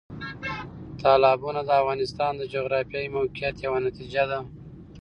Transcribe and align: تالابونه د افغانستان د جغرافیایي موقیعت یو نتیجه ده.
تالابونه 1.01 1.61
د 1.65 1.69
افغانستان 1.81 2.31
د 2.37 2.43
جغرافیایي 2.53 3.09
موقیعت 3.17 3.55
یو 3.65 3.73
نتیجه 3.87 4.23
ده. 4.31 4.39